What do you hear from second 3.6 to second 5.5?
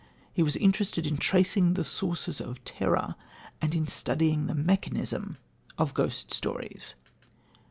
and in studying the mechanism